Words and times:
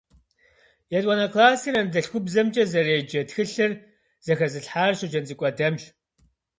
Етӏуанэ 0.97 1.27
классыр 1.33 1.75
анэдэлъхубзэмкӏэ 1.79 2.63
зэреджэ 2.71 3.21
тхылъыр 3.27 3.71
зэхэзылъхьар 4.25 4.93
Щоджэнцӏыкӏу 4.97 5.47
Адэмщ. 5.49 5.83